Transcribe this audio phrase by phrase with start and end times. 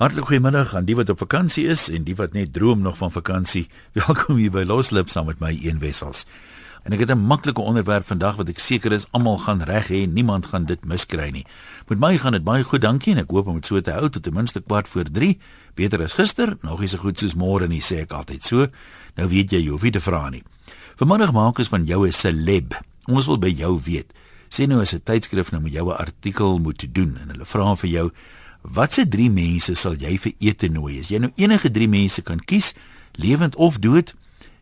[0.00, 3.10] Hartlik goeiemiddag aan die wat op vakansie is en die wat net droom nog van
[3.12, 3.66] vakansie.
[4.00, 6.22] Welkom hier by Loslip saam met my een wessels.
[6.88, 10.08] En ek het 'n maklike onderwerp vandag wat ek seker is almal gaan reg hê,
[10.08, 11.44] niemand gaan dit miskry nie.
[11.88, 14.08] Met my gaan dit baie goed, dankie en ek hoop om dit so te hou
[14.08, 15.38] tot ten minste kwart voor 3.
[15.74, 18.68] Beter as gister, nog nie so goed soos môre nie, sê ek altyd so.
[19.16, 20.42] Nou weet jy, jy hoef nie te vra nie.
[20.96, 22.72] Vanmiddag maak ons van jou 'n celeb.
[23.06, 24.12] Ons wil by jou weet.
[24.48, 27.76] Sê nou as 'n tydskrif nou met jou 'n artikel moet doen en hulle vra
[27.76, 28.10] vir jou
[28.62, 31.00] Watse drie mense sal jy vir ete nooi?
[31.00, 32.74] As jy nou enige drie mense kan kies,
[33.16, 34.14] lewend of dood,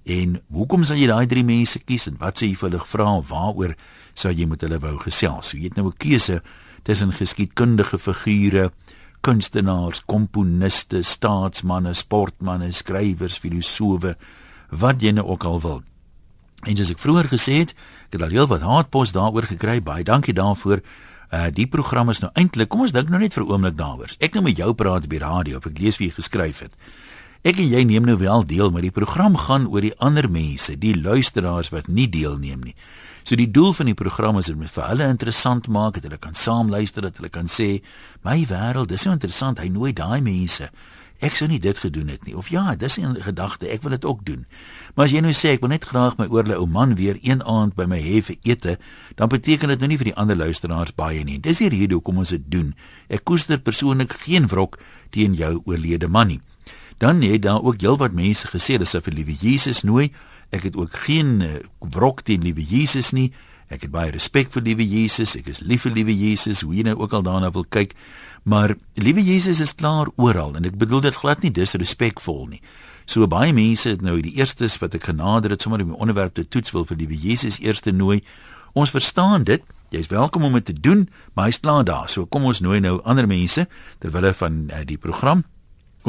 [0.09, 3.09] en hoekom sal jy daai drie mense kies en wat sou jy vir hulle vra
[3.19, 3.75] of waaroor
[4.15, 5.53] sou jy met hulle wou gesels?
[5.53, 6.43] Jy het nou 'n keuse
[6.85, 8.71] tussen geskiedkundige figure,
[9.21, 14.17] kunstenaars, komponiste, staatsmanne, sportmense, skrywers, filosowe,
[14.71, 15.83] wat jy nou ook al wil.
[16.67, 17.75] En soos ek vroeër gesê het,
[18.09, 19.83] ek het al heelwat haatpos daaroor gekry.
[19.83, 20.83] Baie dankie daarvoor.
[21.29, 24.11] Uh die program is nou eintlik, kom ons dink nou net vir 'n oomblik daaroor.
[24.19, 26.73] Ek nou met jou praat op die radio of ek lees wie jy geskryf het.
[27.45, 30.79] Ek en jy neem nou wel deel, maar die program gaan oor die ander mense,
[30.79, 32.75] die luisteraars wat nie deelneem nie.
[33.23, 36.35] So die doel van die program is om vir hulle interessant maak, dat hulle kan
[36.35, 37.83] saam luister, dat hulle kan sê,
[38.25, 40.71] "My wêreld, dis so interessant, hy nooi daai mense."
[41.21, 42.37] Ek sou nie dit gedoen het nie.
[42.37, 44.47] Of ja dis 'n gedagte ek wil dit ook doen.
[44.95, 47.43] Maar as jy nou sê ek wil net graag my oorle ou man weer een
[47.43, 48.79] aand by my hê vir ete
[49.15, 51.41] dan beteken dit nou nie vir die ander luisteraars baie nie.
[51.41, 52.75] Dis die rede hoekom ons dit doen.
[53.09, 54.79] Ek koester persoonlik geen wrok
[55.11, 56.41] teen jou oorlede man nie.
[56.99, 60.13] Dan het daar ook heelwat mense gesê dis vir liewe Jesus nooi
[60.51, 63.33] ek het ook geen uh, wrok teen liewe Jesus nie.
[63.69, 65.37] Ek het baie respek vir liewe Jesus.
[65.37, 66.63] Ek is lief vir liewe Jesus.
[66.65, 67.93] Hoe jy nou ook al daarna wil kyk,
[68.49, 72.61] maar liewe Jesus is klaar oral en ek bedoel dit glad nie disrespekvol nie.
[73.09, 76.37] So baie mense het nou die eerstes wat ek genader het sommer om die onderwerp
[76.37, 78.23] te toets wil vir liewe Jesus eerste nooi.
[78.73, 79.65] Ons verstaan dit.
[79.93, 82.09] Jy's welkom om dit te doen, maar hy's klaar daar.
[82.13, 83.67] So kom ons nooi nou ander mense
[84.01, 85.45] terwyl hulle van uh, die program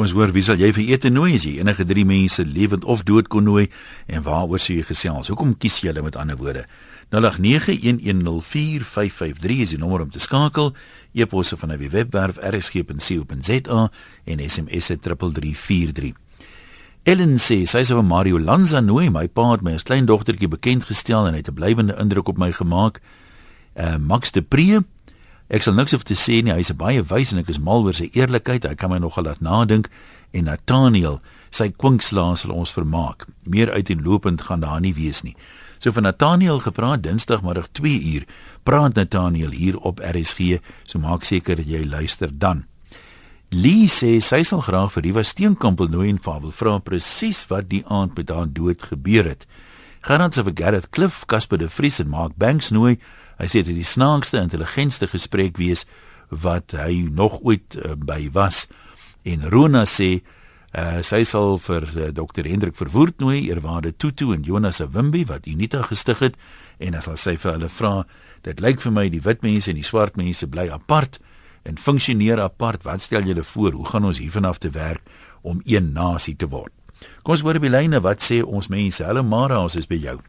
[0.00, 2.88] Kom ons hoor wie sal jy vir ete nooi as jy enige drie mense lewend
[2.88, 3.68] of dood kon nooi
[4.08, 5.28] en waaroor sou jy gesels?
[5.28, 6.64] Hoekom kies jy hulle met ander woorde?
[7.12, 10.72] 0891104553 is die nommer om te skakel.
[11.12, 13.92] E-posse van die webwerf rsg.co.za
[14.24, 16.16] en SMS 3343.
[17.04, 20.88] Ellen sê sy sou Mario Lanza nooi, my pa het my as klein dogtertjie bekend
[20.88, 23.04] gestel en hy het 'n blywende indruk op my gemaak.
[23.76, 24.80] Uh Max de Pre
[25.50, 27.96] Ek sal niks hoef te sê nie, hy's baie wys en ek is mal oor
[27.96, 28.68] sy eerlikheid.
[28.70, 29.88] Hy kan my nogal laat nadink
[30.30, 31.18] en Nathaniel,
[31.50, 33.26] sy kwinkslaas sal ons vermaak.
[33.42, 35.34] Meer uiteenlopend gaan daar nie wees nie.
[35.82, 38.26] So van Nathaniel gepraat Dinsdagmiddag 2 uur.
[38.62, 40.60] Praat Nathaniel hier op RSG.
[40.84, 42.66] So maak seker jy luister dan.
[43.50, 47.82] Lee sê sy sal graag vir Riva Steenkamp nooi en wil vra presies wat die
[47.88, 49.46] aand met haar dood gebeur het.
[50.06, 53.00] Gaan ons vir Gareth Cliff, Casper de Vries en Mark Banks nooi.
[53.40, 55.86] Hy sê dit is die snaakste, intelligentste gesprek wees
[56.28, 58.66] wat hy nog ooit uh, by was.
[59.24, 60.20] En Rona sê
[60.70, 65.24] Uh, sy sal vir uh, eh, Dr Hendrik Verwoerd nooi, eerwaarde Tutu en Jonas Awimbi
[65.26, 66.36] wat Unita gestig het
[66.78, 68.04] en as sy vir hulle vra,
[68.46, 71.18] dit lyk vir my die wit mense en die swart mense bly apart
[71.66, 72.86] en funksioneer apart.
[72.86, 73.74] Wat stel julle voor?
[73.74, 75.02] Hoe gaan ons hiervan af te werk
[75.42, 76.70] om een nasie te word?
[77.26, 79.02] Kom ons hoor by Lyne wat sê ons mense.
[79.02, 80.20] Hallo Mara, ons is by jou.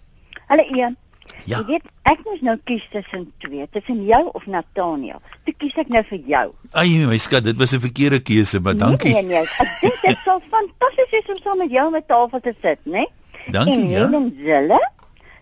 [0.50, 0.98] Hallo Ian.
[1.46, 1.58] Ja.
[1.58, 5.22] Jy weet, ek moet nou kies tussen twee, tussen jou of Nathaniel.
[5.46, 6.44] Toe kies ek nou vir jou.
[6.78, 9.14] Ai, my skat, dit was 'n verkeerde keuse, maar dankie.
[9.14, 9.48] Nee, nee, nee.
[9.60, 12.92] Ek dink dit sal fantasties wees om saam met jou met tafel te sit, né?
[12.92, 13.08] Nee?
[13.52, 14.00] Dankie, en ja.
[14.00, 14.82] Helen Zille,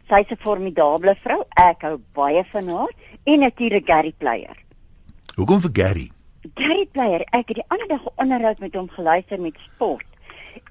[0.10, 1.44] sy's 'n formidable vrou.
[1.56, 2.94] Ek hou baie van haar
[3.24, 4.56] en natuurlik Gary Player.
[5.36, 6.12] Hoekom vir Gary?
[6.56, 10.06] Gary Player, ek het die ander dag 'n onderhoud met hom geluister met sport.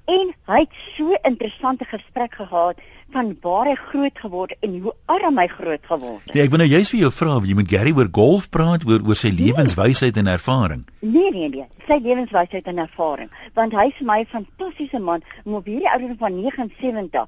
[0.08, 2.80] En hy het so 'n interessante gesprek gehad
[3.10, 6.34] van waar hy groot geword en hoe arm hy groot geword het.
[6.34, 9.00] Nee, ek wil nou juist vir jou vra jy met Gary oor golf praat, oor
[9.06, 10.86] oor sy lewenswysheid en ervaring.
[11.00, 15.64] Nee, nee, nee, sy lewenswysheid en ervaring, want hy is my fantastiese man om op
[15.64, 17.26] hierdie ouderdom van 79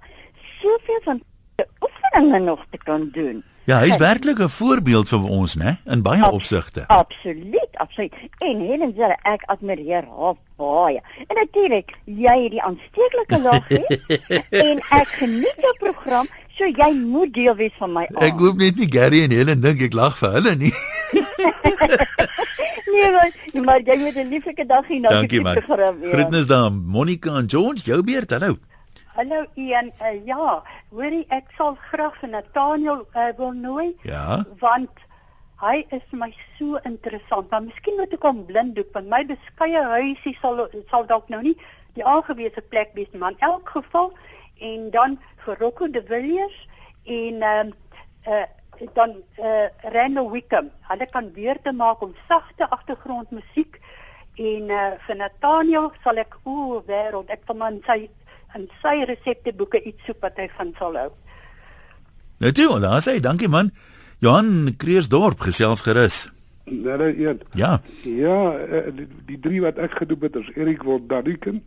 [0.61, 1.23] soveel van
[1.81, 3.45] oefeninge nog te kan doen.
[3.71, 6.87] Ja, hy is werklik 'n voorbeeld vir ons, né, in baie Abs opsigte.
[6.87, 8.15] Absoluut, absoluut.
[8.39, 11.01] En Helen sê ek admireer haar baie.
[11.29, 13.85] En natuurlik, jy het die aansteeklike lag hê
[14.51, 16.27] en ek geniet jou program,
[16.59, 18.23] so jy moet deel wees van my aand.
[18.27, 20.75] Ek hoop net nie Gary en Helen dink ek lag vir hulle nie.
[22.95, 25.15] nee, maar, maar jy moet 'n lieflike dag hê nou.
[25.15, 25.63] Dankie man.
[26.11, 28.31] Groetnis daar, Monica en George, jou beurt.
[28.31, 28.59] Hallo.
[29.21, 30.45] Hallo Ian, uh, ja,
[30.97, 33.91] hoorie ek sal graag vir Nathaniel uh, wil nooi.
[34.09, 34.39] Ja.
[34.63, 35.03] Want
[35.61, 37.51] hy is my so interessant.
[37.51, 41.53] Maar miskien moet ek hom blinddoek want my beskeie huisie sal sal dalk nou nie
[41.99, 44.09] die aangewese plek wees nie, maar in elk geval
[44.71, 46.57] en dan vir Rocco de Villiers
[47.05, 47.77] en ehm
[48.25, 49.69] uh, uh, dan uh,
[49.99, 50.73] Randall Wickham.
[50.89, 53.77] Hulle kan weer te maak om sagte agtergrondmusiek
[54.41, 57.99] En uh, vir Nathaniel sal ek o, wêreld, ek van in sy
[58.55, 61.11] in sy resepteboeke iets soek wat hy van sal hou.
[62.41, 63.71] Nou toe, daar sê dankie man.
[64.21, 66.29] Johan Kreersdorp gesels gerus.
[66.65, 67.41] Daar een.
[67.55, 67.81] Ja.
[68.05, 71.63] Ja, eh, die, die drie wat ek gedoen het is Erik Wodariken,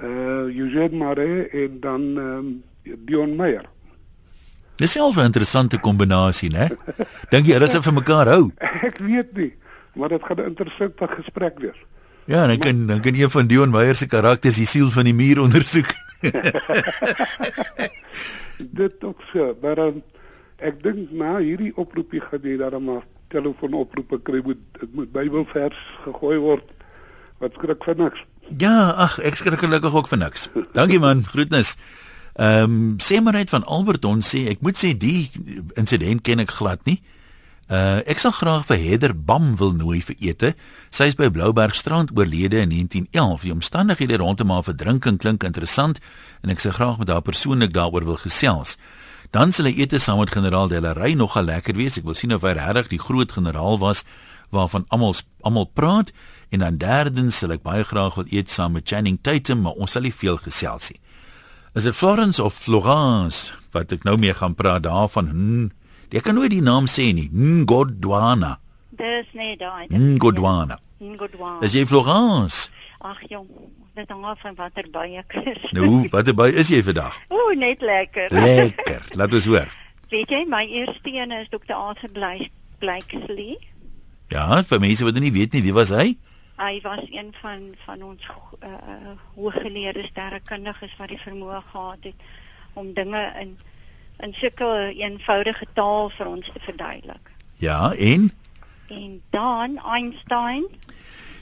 [0.00, 3.68] eh uh, Eugene Mare en dan ehm um, Dion Meyer.
[4.76, 6.68] Dis self 'n interessante kombinasie, né?
[7.30, 8.50] Dink jy hulle sal vir mekaar hou?
[8.88, 9.54] Ek weet nie,
[9.94, 11.78] maar dit gaan 'n interessante gesprek wees.
[12.24, 15.14] Ja, dan kan dan kan een van Dion Meyer se karakters die siel van die
[15.14, 15.86] muur ondersoek.
[18.80, 20.02] dit ook so, maar um,
[20.62, 23.02] ek dink na hierdie oproepie gaan jy dan maar
[23.34, 26.68] telefoonoproepe kry moet dit moet Bybelvers gegooi word.
[27.42, 28.22] Wat skrik vir niks.
[28.58, 30.46] Ja, ag, ek skrik gelukkig ook vir niks.
[30.76, 31.74] Dankie man, groetnis.
[32.38, 35.30] Ehm um, sê maar net van Alberton sê ek moet sê die
[35.74, 37.00] insident ken ek glad nie.
[37.02, 37.21] Uh
[37.68, 40.54] ek sal graag vir Heather Bam wil nooi vir ete.
[40.90, 43.46] Sy is by Bloubergstrand oorlede in 1911.
[43.46, 46.00] Die omstandighede rondom haar verdrinking klink interessant
[46.42, 48.76] en ek sou graag met haar persoonlik daaroor wil gesels.
[49.32, 51.96] Dan sal hy ete saam met generaal Delarey nogal lekker wees.
[51.96, 54.04] Ek wil sien of hy regtig die groot generaal was
[54.52, 56.12] waarvan almal almal praat
[56.52, 59.96] en dan derdens sal ek baie graag wil eet saam met Channing Tatum, maar ons
[59.96, 61.00] sal nie veel gesels nie.
[61.72, 65.30] Is dit Florence of Florence wat ek nou mee gaan praat daarvan?
[65.32, 65.70] Hm,
[66.12, 67.28] ek kan nooit die naam sê nie.
[67.32, 68.58] Ngodwana.
[68.98, 69.86] Dis nee daai.
[69.88, 70.78] Ngodwana.
[71.02, 71.62] Ngodwana.
[71.64, 72.68] Is jy Florence?
[73.02, 73.48] Ag jong,
[73.96, 75.64] dit hang af van watter by ek is.
[75.74, 77.16] Nou, watter by is jy vandag?
[77.32, 78.30] Ooh, net lekker.
[78.30, 79.08] Lekker.
[79.18, 79.72] Laat ons hoor.
[80.12, 81.72] Weet jy, my eerste een is Dr.
[81.74, 82.12] Arthur
[82.82, 83.56] Blakesley.
[84.32, 86.12] Ja, vir mense wat nie weet nie, wie was hy?
[86.60, 88.28] Hy was een van van ons
[88.60, 92.26] uh, hooggeleerde sterrekundiges wat die vermoë gehad het
[92.78, 93.56] om dinge in
[94.22, 97.30] in sulke eenvoudige taal vir ons te verduidelik.
[97.62, 98.30] Ja, en
[98.92, 100.66] en dan Einstein.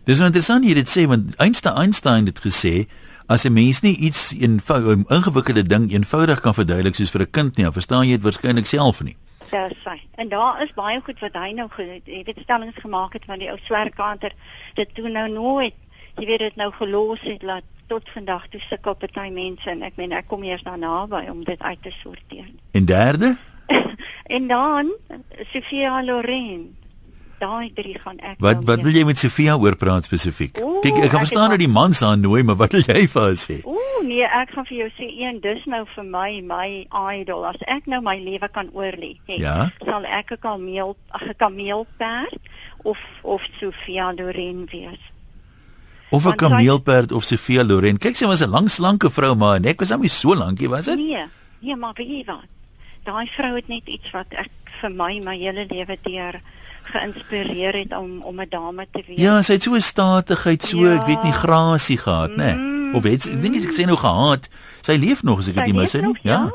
[0.05, 2.87] Dis interessant jy dit sê want Einstein Einstein het gesê
[3.27, 7.31] as 'n mens nie iets eenvoudig 'n ingewikkelde ding eenvoudig kan verduidelik soos vir 'n
[7.31, 9.17] kind nie, dan verstaan jy dit waarskynlik self nie.
[9.51, 10.01] Dis sy.
[10.15, 13.51] En daar is baie goed wat hy nou jy weet stellings gemaak het van die
[13.51, 14.33] ou swerkanter
[14.75, 15.75] dit toe nou nooit
[16.19, 19.99] jy weet dit nou gelos het laat tot vandag toe sukkel party mense en ek
[20.01, 22.51] meen ek kom eers daarna by om dit uit te sorteer.
[22.79, 23.37] En derde?
[24.37, 24.93] en dan
[25.53, 26.71] Sofia Loren
[27.41, 30.59] daai drie gaan ek Wat nou wat wil jy met Sofia oor praat spesifiek?
[30.85, 33.39] Kyk, ek kan verstaan dat die man se aannooi, maar wat wil jy vir haar
[33.41, 33.61] sê?
[33.65, 36.69] Ooh, nee, ek gaan vir jou sê een dis nou vir my my
[37.17, 37.47] idol.
[37.49, 39.71] As ek nou my lewe kan oorlê, ja?
[39.87, 42.53] sal ek 'n kameel, 'n kameelperd
[42.85, 45.01] of of Sofia Loren wees.
[46.11, 47.99] Of 'n kameelperd of Sofia Loren.
[47.99, 50.85] Kyk, sy was 'n lang slanke vrou, maar nek was hom nie so lankie, was
[50.85, 50.97] dit?
[50.97, 51.27] Nee,
[51.61, 52.49] nee, maar weet jy wat?
[53.05, 56.41] Daai vrou het net iets wat ek vir my my hele lewe deur
[56.91, 59.19] geïnspireer het om om 'n dame te wees.
[59.19, 61.01] Ja, sy het so 'n statigheid, so ja.
[61.01, 62.37] ek weet nie grasie gehad, nê.
[62.37, 62.55] Nee.
[62.55, 64.49] Mm, of weet ek dink ek sê nou gehaat.
[64.81, 66.19] Sy leef nog as ek dit nie mis het nie.
[66.23, 66.33] Ja.
[66.33, 66.51] ja.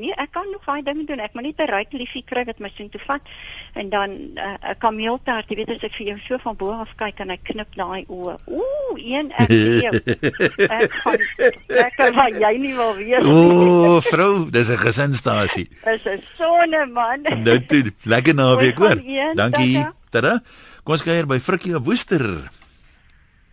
[0.00, 1.20] Nee, ek kan nog baie dinge doen.
[1.20, 3.20] Ek moet net 'n ryk liefie kry wat my sin toe vat
[3.74, 6.72] en dan eh, 'n uh, kameelperd, jy weet as ek vir jou so van bo
[6.72, 8.36] af kyk en ek knip daai oë.
[8.48, 9.92] Ooh, een ek leef.
[10.80, 11.20] ek gaan
[11.68, 13.32] lekker maar jy nie wil weet nie.
[13.32, 15.68] Ooh, vrou, dis 'n gesinsstasie.
[15.84, 17.22] Dis 'n sonne man.
[17.44, 18.96] nou toe, lekker naweek hoor.
[19.34, 19.84] Dankie.
[20.10, 20.40] Tada.
[20.82, 22.50] Kom ons kuier by Frikkie op Woester.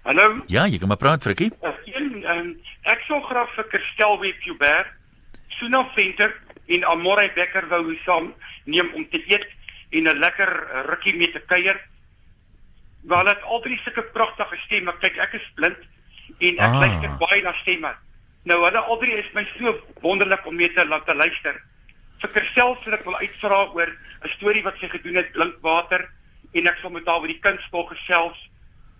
[0.07, 0.41] Hallo.
[0.47, 1.51] Ja, jy kan maar praat Frikkie.
[1.85, 2.55] Een, um,
[2.87, 4.95] ek sou graag vir Kirstel Webber
[5.57, 6.31] Suna Venter
[6.67, 8.33] en Amore Becker wou saam
[8.65, 9.47] neem om te eet
[9.89, 10.51] en 'n lekker
[10.89, 11.79] rukkie mee te kuier.
[13.01, 14.93] Wel dit al drie sulke pragtige stemme.
[14.99, 15.77] Kyk, ek is blind
[16.39, 16.79] en ek ah.
[16.79, 17.95] luister baie na stemme.
[18.43, 21.55] Nou hulle al drie is my so wonderlik om mee te laat te luister.
[22.19, 23.89] Vir Kersel sal ek wil uitvra oor
[24.23, 26.09] 'n storie wat sy gedoen het Blinkwater
[26.53, 28.49] en ek sal met haar oor die kunstspel gesels.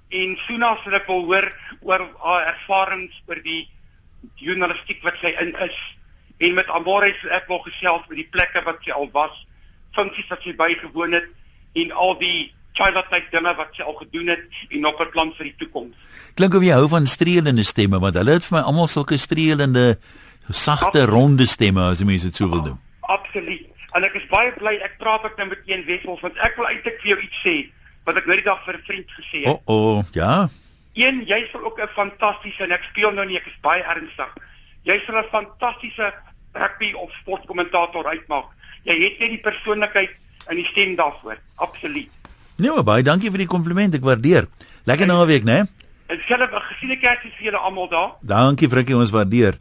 [0.10, 3.70] En Suna sal ek wil hoor oor haar ervarings oor die
[4.36, 5.78] journalistiek wat sy in is
[6.38, 9.46] en met Amore se ek wil gesels met die plekke wat sy al was,
[9.98, 11.30] funksies wat sy bygewoon het
[11.82, 15.50] en al die childlike dinge wat sy al gedoen het en nog 'n plan vir
[15.50, 15.96] die toekoms.
[16.36, 19.98] Klink of jy hou van streelende stemme want hulle het vir my almal sulke streelende
[20.50, 22.80] sagte ronde stemme as jy mens dit so wil doen.
[23.02, 23.66] Absoluut.
[23.96, 26.68] En ek is baie bly ek praat ek nou met een Wessels want ek wil
[26.68, 27.56] eintlik vir jou iets sê
[28.06, 29.48] wat ek nou die dag vir 'n vriend gesê het.
[29.48, 30.50] O, oh, oh, ja.
[30.94, 34.32] Een, jy sal ook 'n fantastiese en ek speel nou nie ek is baie ernstig.
[34.88, 36.14] Jy sal 'n fantastiese
[36.54, 38.48] rugby of sportkommentator uitmaak.
[38.84, 40.12] Jy het net die persoonlikheid
[40.48, 41.38] en die stem daarvoor.
[41.56, 42.10] Absoluut.
[42.56, 43.94] Nee, maar baie dankie vir die kompliment.
[43.94, 44.48] Ek waardeer.
[44.86, 45.68] Lekker naweek, né?
[46.08, 48.12] Ek sê hulle gesiene kersies vir julle almal daar.
[48.22, 49.58] Dankie Frikkie, ons waardeer.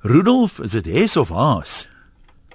[0.00, 1.88] Rudolf, is dit Hes of Haas?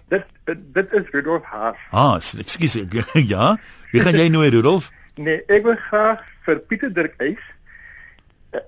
[0.09, 0.25] Dit
[0.73, 1.77] dit is Rudolf Haas.
[1.91, 2.79] Haas, ekskuus.
[3.33, 3.57] ja.
[3.91, 4.89] Wie gaan jy nooi Rudolf?
[5.15, 7.43] Nee, ek wil graag vir Pieter Dirk Eis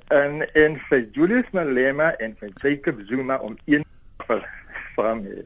[0.08, 3.86] En en vir Julius Malema en vir Jacob Zuma om een
[4.96, 5.46] saam te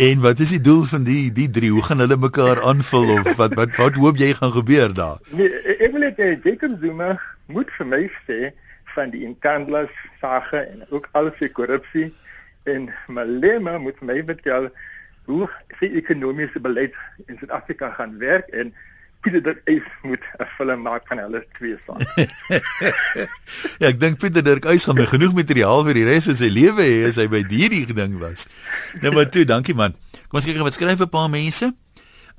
[0.00, 1.70] En wat is die doel van die die drie?
[1.70, 5.18] Hoe gaan hulle mekaar aanvul of wat wat wat hoop jy gaan gebeur daar?
[5.28, 7.10] Nee, ek wil net hê Jacob Zuma
[7.52, 8.38] moet vir my sê
[8.94, 9.92] van die Inkandlas
[10.22, 12.06] sake en ook alles vir korrupsie
[12.70, 14.70] en Malema moet my vertel
[15.28, 18.72] hoe sy ekonomiese beleid in Suid-Afrika gaan werk en
[19.20, 22.00] Pieter Dirk Eis moet 'n film maak van hulle twee saam.
[23.80, 26.48] ja, ek dink Pieter Dirk Eis gaan my genoeg materiaal vir die res van sy
[26.48, 28.46] lewe hê as hy by hierdie ding was.
[29.02, 29.96] Nou maar toe, dankie man.
[30.28, 31.72] Kom ons kyk wat skryf 'n paar mense.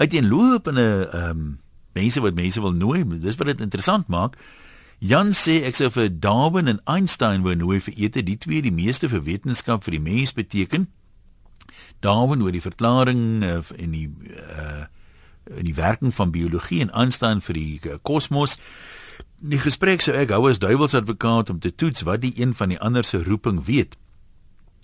[0.02, 1.60] Uiteenlopende ehm um,
[1.94, 4.38] mense wat mense wil nooi, dis wat dit interessant maak.
[5.02, 8.72] Jan sê ek sou vir Darwin en Einstein wou nooi vir ete, die twee die
[8.72, 10.88] meeste vir wetenskap vir die mens beteken.
[12.00, 14.90] Darwin oor die verklaring uh, en die uh
[15.58, 18.58] in die werking van biologie en aanstaan vir die eh, kosmos.
[19.40, 22.80] Die gesprek sou ek hou as duiwelsadvokaat om te toets wat die een van die
[22.80, 23.98] ander se roeping weet.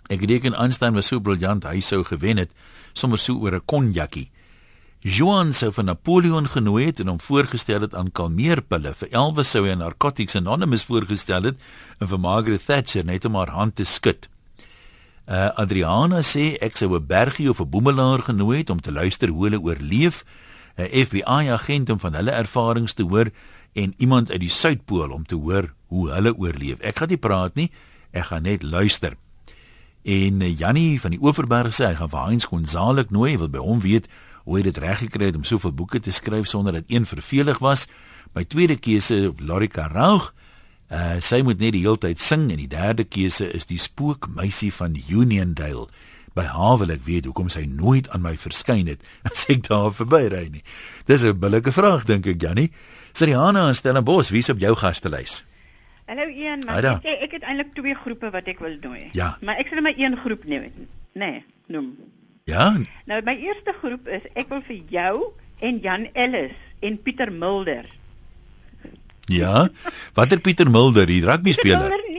[0.10, 2.52] Ek reken Einstein was so briljant hy sou gewen het
[2.94, 4.30] sommer so oor 'n konjakkie.
[5.00, 8.94] Joan sou van Napoleon genooi het en hom voorgestel het aan kalmeerpille.
[8.94, 11.62] Vir Elvis sou hy Narcotics Anonymous voorgestel het
[12.00, 14.28] en vir Margaret Thatcher net om haar hand te skud.
[15.28, 19.30] Uh Adriana sê ek sou 'n bergie of 'n boemelaar genooi het om te luister
[19.30, 20.26] hoe hulle oorleef.
[20.78, 23.32] 'n FBI agent om van hulle ervarings te hoor
[23.74, 26.80] en iemand uit die suidpool om te hoor hoe hulle oorleef.
[26.80, 27.72] Ek gaan nie praat nie,
[28.12, 29.18] ek gaan net luister.
[30.08, 33.64] En eh, Jannie van die Oeverberg sê hy gaan vir Heinz Gonzalez nooi, wil by
[33.64, 34.08] hom weet
[34.46, 37.60] hoe hy dit reg gekry het om soveel boeke te skryf sonder dat een vervelig
[37.60, 37.88] was.
[38.34, 40.32] My tweede keuse, Lorika Raug.
[40.88, 44.72] Uh, sy moet net die hele tyd sing en die derde keuse is die spookmeisie
[44.72, 45.90] van Uniondale
[46.38, 49.92] by haar wil ek weet hoekom sy nooit aan my verskyn het as ek daar
[49.96, 50.64] verbyry nie.
[51.10, 52.72] Dis 'n billike vraag dink ek Jannie.
[53.18, 55.42] Sriana en Stellenbosch, wie's op jou gastelys?
[56.08, 59.10] Hallo Ian, maar ek, ek, ek het eintlik twee groepe wat ek wil nooi.
[59.18, 59.34] Ja.
[59.42, 60.86] Maar ek sal maar een groep noem.
[61.18, 61.90] Nee, noem.
[62.48, 62.78] Ja.
[63.10, 65.14] Nou my eerste groep is ek wil vir jou
[65.60, 67.90] en Jan Ellis en Pieter Mulder.
[69.28, 69.68] Ja.
[70.16, 71.90] Watter Pieter Mulder, die rugby speler?
[71.90, 72.17] Pieter Mulder,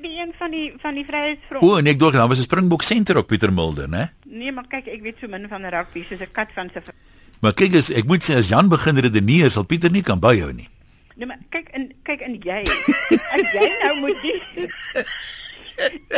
[0.00, 1.62] nee, die een van die van die Vryheidsfront.
[1.64, 4.10] O, en ek dink daar was 'n Springbok senter op Pieter Mulder, né?
[4.24, 6.80] Nee, maar kyk, ek weet so min van rugby soos 'n kat van sy
[7.40, 10.52] Maar kyk as ek moet sê as Jan begin redeneer, sal Pieter nie kan byhou
[10.52, 10.68] nie.
[11.16, 12.64] Nee, maar kyk in kyk in jy.
[13.36, 14.40] as jy nou moet die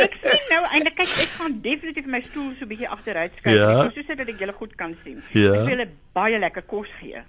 [0.03, 3.55] Ek sien nou eintlik kyk ek gaan definitief my stoel so 'n bietjie agteruit skuif
[3.55, 3.91] ja.
[3.95, 5.23] soos dat ek julle goed kan sien.
[5.31, 5.53] Ja.
[5.53, 7.23] Ek wil julle baie lekker kos gee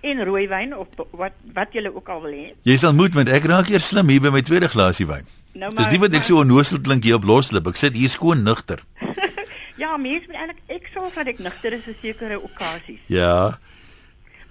[0.00, 2.52] en rooiwyn of wat wat julle ook al wil hê.
[2.62, 5.26] Jy sal moet want ek raak eers slim hier by my tweede glasie wyn.
[5.58, 7.66] Nou maar Dis nie wat ek so onnoosel klink hier op loslip.
[7.66, 8.84] Ek sit hier skoon nugter.
[9.82, 13.02] ja, mens moet eintlik ek sorg dat ek nugter is vir sekere okasies.
[13.10, 13.58] Ja.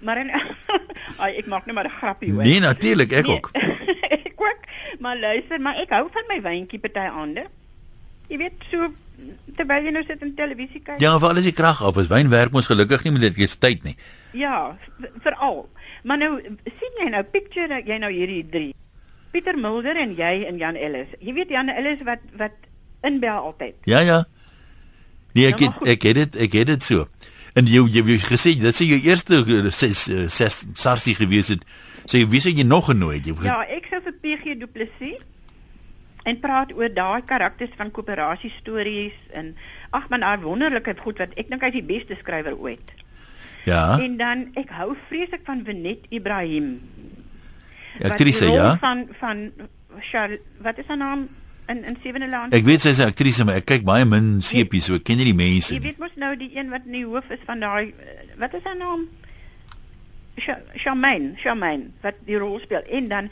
[0.04, 0.32] Maar en
[1.24, 2.44] ai ek maak net maar 'n grappie hoor.
[2.44, 3.50] Nee, natuurlik, ek nee, ook.
[4.28, 4.68] ek ook.
[5.00, 7.48] Maar luister, maar ek hou van my wyntjie party aande.
[8.28, 8.92] Jy weet so
[9.56, 11.00] terwyl jy nou sit in televisie kyk.
[11.00, 11.96] Ja, vir alles die krag af.
[11.96, 13.96] As wyn werk mos gelukkig nie met dit gee tyd nie.
[14.36, 14.76] Ja,
[15.24, 15.64] veral.
[16.04, 16.32] Maar nou
[16.68, 18.74] sien jy nou picture jy nou hierdie drie.
[19.32, 21.10] Pieter Mulder en jy en Jan Ellis.
[21.20, 22.56] Jy weet Jan Ellis wat wat
[23.06, 23.76] inbel altyd.
[23.84, 24.24] Ja ja.
[25.36, 27.06] Nee, ek nou, het, ek het dit ek het dit so.
[27.58, 29.42] En jy jy het gesê dat sy jou eerste
[29.74, 31.64] ses, ses sarsie gewees het.
[32.06, 33.28] So jy weet jy nog genooi het.
[33.44, 35.20] Ja, ek sou vir PG Du Plessis
[36.28, 39.54] en praat oor daai karakters van koöperasie stories en
[39.96, 42.92] ag man, daai wonderlike goed wat ek dink hy is die beste skrywer ooit.
[43.68, 43.98] Ja.
[44.00, 46.78] En dan ek hou vreeslik van Venet Ibrahim.
[48.04, 48.76] Aktrise ja.
[48.78, 49.52] Van van
[50.00, 51.28] Charles, wat is haar naam
[51.66, 52.54] in in Sewende Land?
[52.54, 55.16] Ek weet sy is 'n aktrise, maar ek kyk baie min sepies, so ek ken
[55.16, 55.80] nie die mense nie.
[55.80, 57.94] Jy weet mos nou die een wat in die hoof is van daai
[58.38, 59.08] wat is haar naam?
[60.74, 62.82] Charmaine, Charmaine wat die rol speel.
[62.88, 63.30] En dan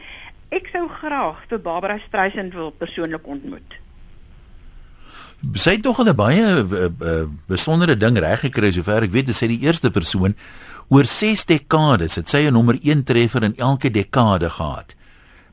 [0.49, 3.79] ek sou graag vir Barbara Streisand wil persoonlik ontmoet.
[5.55, 9.47] Sy het tog 'n baie uh, uh, besondere ding reg gekry sover ek weet, sy
[9.47, 10.35] die eerste persoon
[10.89, 14.95] oor 6 dekades het sy 'n nommer 1 treffer in elke dekade gehad.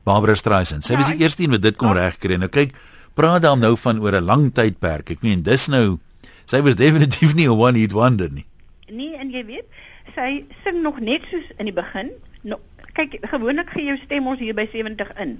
[0.04, 0.84] Barbara Streisand.
[0.84, 2.08] Sy ja, was die eerste een wat dit kon ja.
[2.08, 2.36] regkry.
[2.36, 2.74] Nou kyk,
[3.14, 5.10] praat dan nou van oor 'n lang tydperk.
[5.10, 5.98] Ek meen, dis nou
[6.46, 8.46] sy was definitief nie 'n one hit wonder nie.
[8.88, 9.66] Nee, en jy weet,
[10.14, 12.10] sy sing nog net soos in die begin.
[12.42, 12.60] Nou,
[12.92, 15.38] kyk, gewoonlik gee jou stem ons hier by 70 in.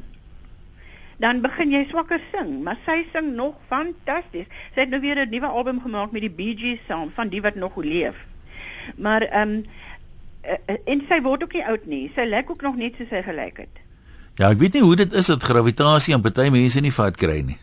[1.23, 4.47] Dan begin jy swakker sing, maar sy sing nog fantasties.
[4.75, 7.42] Sy het nou weer 'n nuwe album gemaak met die Bee Gees saam van die
[7.42, 8.14] wat nog leef.
[8.97, 9.64] Maar ehm um,
[10.85, 12.12] en sy word ook nie oud nie.
[12.14, 13.83] Sy lyk ook nog net soos sy gelyk het.
[14.35, 17.40] Ja, ek weet nie hoe dit is dat gravitasie aan party mense nie vat kry
[17.47, 17.59] nie.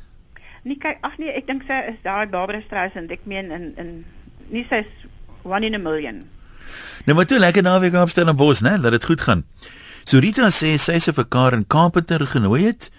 [0.63, 3.11] Nee, kyk, ag nee, ek dink sy is daai Barbara Streisand.
[3.11, 3.89] Ek meen in in
[4.49, 4.87] nie sy's
[5.43, 6.23] one in a million.
[7.05, 8.77] Nou maar toe lekker naweek opstel in Bos, né?
[8.77, 9.43] Laat dit goed gaan.
[10.05, 12.89] So Rita sê sy se vir Karen Carpenter genooi het.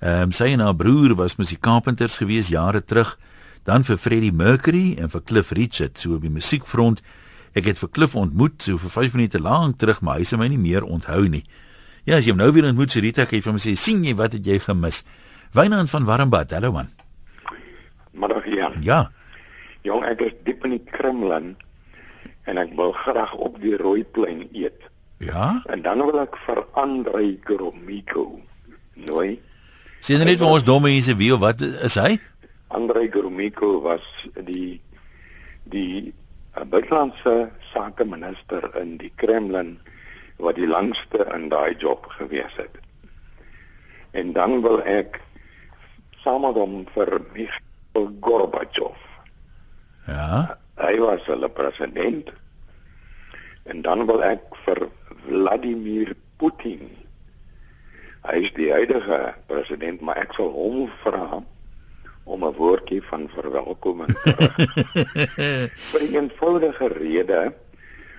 [0.00, 3.18] Ehm um, sy en haar broer was Carpenters gewees jare terug.
[3.64, 7.02] Dan vir Freddie Mercury en vir Cliff Richard so op die musiekfront.
[7.52, 10.48] Ek het vir Cliff ontmoet so vir 5 minute lank terug, maar hy se my
[10.48, 11.44] nie meer onthou nie.
[12.04, 14.04] Ja, as jy hom nou weer ontmoet, so Rita, kan jy vir my sê, "Sien
[14.04, 15.04] jy wat het jy gemis?"
[15.52, 16.88] Wynand van Warmbad, hallo man.
[18.12, 18.72] Maar ja.
[18.80, 19.10] Ja.
[19.82, 21.56] Jong, ek is diep in die Kremlin
[22.44, 24.88] en ek wil graag op die Rooiplein eet.
[25.18, 25.62] Ja.
[25.66, 28.40] En dan wil ek vir Andrei Gromyko.
[28.94, 29.38] Nooi.
[30.00, 32.18] Sien net vir ons domme mense wie of wat is hy?
[32.74, 34.04] Andrei Gromyko was
[34.46, 34.80] die
[35.72, 36.12] die
[36.56, 39.76] uh, buitelandse sake minister in die Kremlin
[40.38, 42.78] wat die langste in daai job gewees het.
[44.16, 45.20] En dan wil ek
[46.22, 48.96] saam met hom vir Mikhail Gorbachev.
[50.06, 50.58] Ja.
[50.78, 52.30] Hy was hulle president.
[53.68, 54.86] En dan wil ek vir
[55.26, 56.86] Vladimir Putin.
[58.28, 61.40] Hy is die huidige president, maar ek sal hom vra
[62.28, 64.58] om 'n woordjie van verwelkoming te rig.
[65.90, 67.52] vir 'n eenvoudige rede.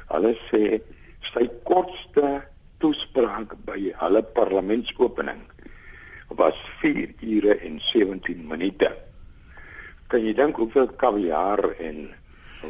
[0.10, 0.82] Hulle sê
[1.30, 2.42] sy kortste
[2.82, 5.46] toespraak by hulle parlementsopening
[6.30, 8.90] was 4 ure en 17 minute.
[10.08, 12.10] Kan jy dink hoeveel kaviaar en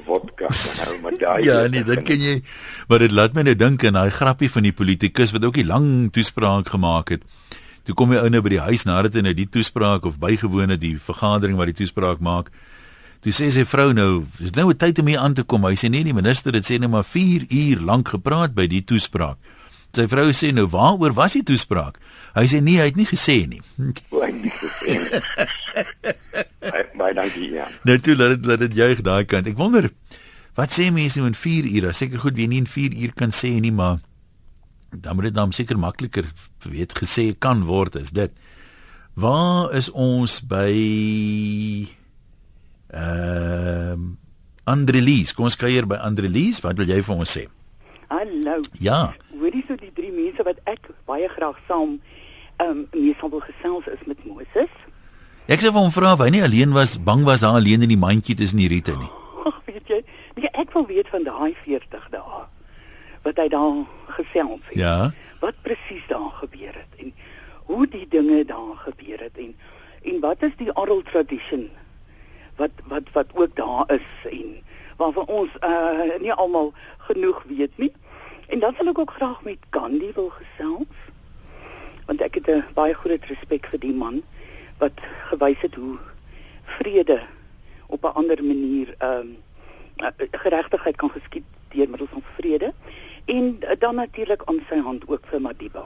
[0.06, 1.44] vodka hou met daai?
[1.50, 2.42] Ja, nee, dit kan jy
[2.90, 5.68] maar dit laat my nou dink aan daai grappie van die politikus wat ook 'n
[5.68, 7.22] lang toespraak gemaak het.
[7.84, 10.70] Toe kom hy ou nou by die huis nadat hy nou die toespraak of bygewoon
[10.70, 12.52] het die vergadering waar die toespraak maak.
[13.22, 15.66] Toe sê sy vrou nou, dis nou 'n tyd om hier aan te kom.
[15.66, 18.84] Hy sê nee, die minister het sê net maar 4 uur lank gepraat by die
[18.84, 19.38] toespraak.
[19.94, 21.98] Sy vrou sê nou, "Waaroor was die toespraak?"
[22.36, 23.62] Hy sê nee, hy het nie gesê nie.
[23.78, 26.44] Hy het nie gesê nie.
[26.60, 27.68] Baie- Baie dankie ja.
[27.88, 29.48] Nou toe laat dit laat dit juig daai kant.
[29.48, 29.90] Ek wonder
[30.60, 31.94] wat sê mense nou in 4 ure?
[31.96, 34.00] Seker goed wie nie in 4 uur kan sê nie, maar
[34.92, 36.26] dan moet dit dan seker makliker
[36.66, 38.32] weet gesê kan word is dit.
[39.20, 40.74] Waar is ons by
[42.94, 44.16] ehm uh,
[44.70, 45.34] Andrelies?
[45.34, 46.60] Kom ons kuier by Andrelies.
[46.62, 47.48] Wat wil jy vir ons sê?
[48.12, 48.60] Hallo.
[48.82, 49.16] Ja.
[49.40, 51.96] Hoorie so die drie mense wat ek baie graag saam
[52.60, 54.70] ehm um, mee sal wil gesels is met Moses.
[55.50, 57.90] Ek sê vir hom vra of hy nie alleen was, bang was daar alleen in
[57.90, 59.08] die mandjie tussen die riete nie.
[59.50, 59.98] Ag, weet jy,
[60.38, 62.44] nee, ek wil weet van daai 40 dae
[63.26, 63.80] wat hy daar
[64.14, 64.78] gesels het.
[64.78, 64.94] Ja.
[65.42, 67.10] Wat presies daar gebeur het en
[67.66, 69.58] hoe die dinge daar gebeur het en
[70.06, 71.66] en wat is die oral tradition
[72.62, 74.56] wat wat wat ook daar is en
[75.02, 76.76] waarvan ons uh nie almal
[77.10, 77.94] genoeg weet nie.
[78.54, 81.06] En dan wil ek ook graag met Gandhi wil gesels.
[82.06, 84.22] Want ek het 'n baie groot respek vir die man
[84.80, 85.98] wat gewys het hoe
[86.80, 87.20] vrede
[87.88, 89.38] op 'n ander manier ehm um,
[90.32, 92.74] geregtigheid kan geskied deur middel van vrede
[93.26, 95.84] en dan natuurlik aan sy hand ook vir Madiba.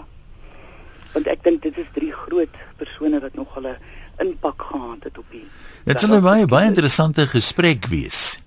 [1.14, 3.78] Want ek dink dit is drie groot persone wat nog hulle
[4.18, 5.46] impak gehad het op die
[5.84, 8.40] Dit sal 'n baie baie interessante gesprek wees.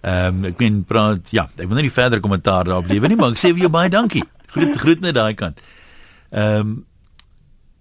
[0.00, 3.30] Ehm um, ek meen praat ja, ek wil nie verder kommentaar daarop lewe nie, maar
[3.30, 4.24] ek sê vir jou baie dankie.
[4.46, 5.60] Groet groet net daai kant.
[6.30, 6.86] Ehm um,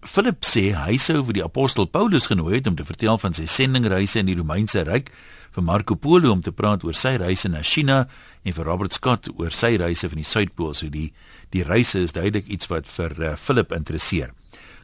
[0.01, 3.45] Philip sê hy sou vir die apostel Paulus genooi het om te vertel van sy
[3.45, 5.11] sendingreise in die Romeinse ryk,
[5.53, 8.05] vir Marco Polo om te praat oor sy reise na China
[8.47, 10.73] en vir Robert Scott oor sy reise van die Suidpool.
[10.73, 11.11] So die
[11.53, 14.31] die reise is duidelik iets wat vir uh, Philip interesseer.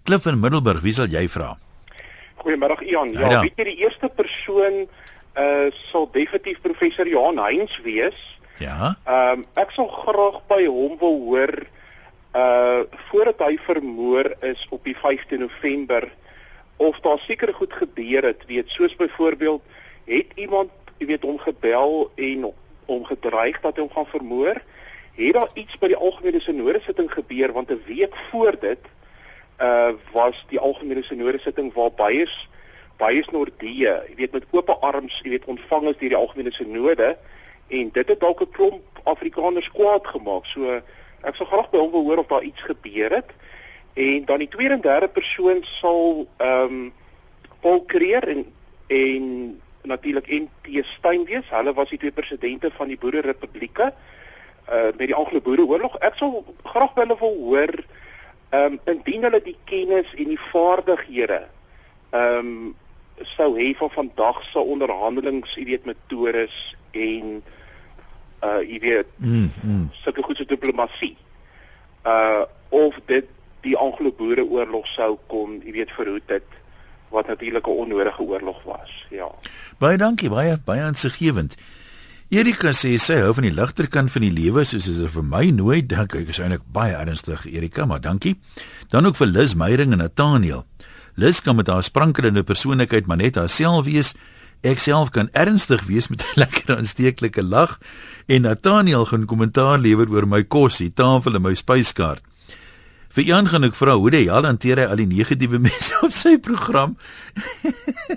[0.06, 1.54] Klif in Middelburg, wie sal jy vra?
[2.44, 3.10] Goeiemôre Ian.
[3.16, 3.42] Ja, Ja.
[3.42, 4.86] weet jy die eerste persoon
[5.38, 8.18] uh sal definitief professor Johan Heinz wees.
[8.60, 8.94] Ja.
[9.08, 11.56] Ehm um, ek sal graag by hom wil hoor
[12.38, 16.12] uh voordat hy vermoor is op die 5de November
[16.78, 19.62] of daar seker goed gebeur het, weet soos byvoorbeeld
[20.06, 22.52] het iemand, jy weet, hom gebel en
[22.86, 24.62] hom gedreig dat hy hom gaan vermoor.
[25.18, 28.86] Het daar iets by die algemene sinode sitting gebeur want 'n week voor dit
[29.62, 32.28] uh was die algemene sinode sitting waar baie
[32.98, 37.18] baie Nordie, jy weet met oop arms, jy weet ontvang is deur die algemene sinode
[37.68, 40.46] en dit het dalk 'n klomp Afrikaners kwaad gemaak.
[40.46, 40.82] So
[41.28, 43.32] ek sal graag by hom wil hoor of daar iets gebeur het.
[43.98, 46.94] En dan die tweede en derde persoon sal ehm um,
[47.62, 48.46] Paul Creer en
[48.88, 49.26] en
[49.82, 51.50] natuurlik NT Steyn wees.
[51.50, 53.94] Hulle was die twee presidente van die Boererepublieke
[54.70, 55.96] uh met die Anglo-Boereoorlog.
[56.04, 57.74] Ek sal graag by hulle wil hoor
[58.50, 61.46] ehm um, indien hulle die kennis en die vaardighede
[62.12, 62.76] ehm um,
[63.36, 67.42] sou hê van vandag se onderhandelings, jy weet metodes en
[68.44, 69.90] uh jy weet Mm, mm.
[70.04, 71.16] sulke goed so diplomatie.
[72.06, 73.26] Uh of dit
[73.64, 76.58] die Anglo-Boereoorlog sou kon, jy weet verhoed het
[77.10, 79.06] wat natuurlik 'n onnodige oorlog was.
[79.10, 79.32] Ja.
[79.78, 81.56] Baie dankie, baie baie insiggewend.
[82.30, 85.46] Erika sê sy hou van die ligter kant van die lewe soos dit vir my
[85.56, 88.36] nooit dink ek is eintlik baie ernstig Erika, maar dankie.
[88.92, 90.66] Dan ook vir Lis Meyering en Nathaniel.
[91.16, 94.14] Lis kan met haar sprankelende persoonlikheid maar net haarself wees.
[94.66, 97.78] Ek self kan ernstig wees met 'n lekker aansteeklike lag
[98.26, 102.24] en Nathaniel gaan kommentaar lewer oor my kos, die tafel en my spyskaart.
[103.10, 106.38] Vir Jan gaan ek vra hoe hel hanteer hy al die negatiewe mense op sy
[106.38, 106.98] program.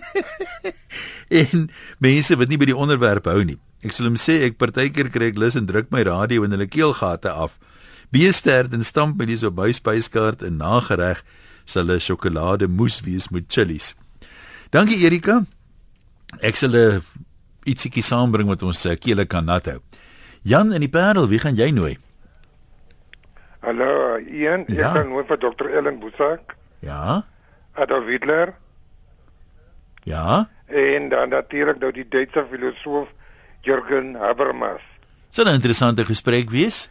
[1.42, 3.58] en mense wat nie by die onderwerp hou nie.
[3.80, 6.68] Ek sal hom sê ek partykeer kry ek lus en druk my radio in hulle
[6.68, 7.58] keelgate af.
[8.12, 11.22] Beesterd en stamp met dis op my spyskaart en nagereg
[11.64, 13.94] sal 'n sjokolade moes wees met chillies.
[14.70, 15.46] Dankie Erika.
[16.38, 17.02] Ek sal 'n
[17.66, 19.80] ietsiekie saambring wat ons se kele kan nat hou.
[20.42, 21.98] Jan in die Parel, wie gaan jy nooi?
[23.62, 24.88] Hallo, Ian, Ja.
[24.88, 25.68] ek kan nooit vir Dr.
[25.68, 27.24] Ellen Boesak, Ja.
[27.76, 28.54] Adolf Hitler
[30.04, 30.48] Ja.
[30.68, 33.08] en dan natuurlik nou die Duitse filosoof
[33.62, 34.80] Jürgen Habermas.
[35.30, 36.88] Sal 'n interessante gesprek wees.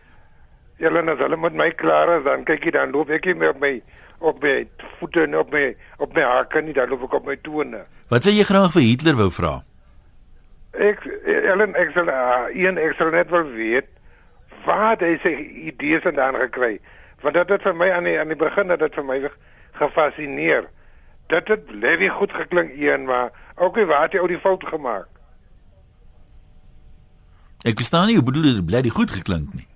[0.80, 3.50] Ellen, as hulle met my klaar is, dan kyk jy dan loop ek nie meer
[3.50, 3.82] op my
[4.20, 4.68] op my
[5.00, 7.84] voete en op my op my hake nie, dan loop ek op my tone.
[8.12, 9.60] Wat sê jy graag vir Hitler wou vra?
[10.74, 13.88] Ek Ellen, ek sal uh, Ian, ek sal net wel weet
[14.66, 15.32] waar hy sy
[15.72, 16.78] idees vandaan gekry.
[17.24, 19.22] Want dit het vir my aan die aan die begin het dit vir my
[19.80, 20.68] gefassineer.
[21.32, 24.66] Dit het baie goed geklink Ian, maar ook okay, waar het jy ou die fout
[24.68, 25.08] gemaak?
[27.68, 29.69] Ek verstaan nie hoe bedoel dit bly dit goed geklink nie.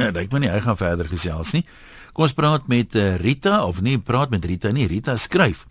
[0.00, 1.64] Ja, dink maar nie hy gaan verder gesels nie.
[2.16, 5.66] Kom ons praat met uh, Rita of nee, praat met Rita nie, Rita skryf.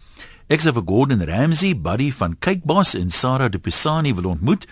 [0.50, 4.68] Ek sê vir Gordon Ramsay, buddy van Cakeboss en Sarah De Pisani wil ontmoet.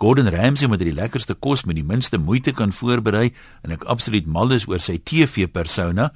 [0.00, 3.30] Gordon Ramsay moet die lekkerste kos met die minste moeite kan voorberei
[3.62, 6.10] en ek absoluut mal is oor sy TV persona.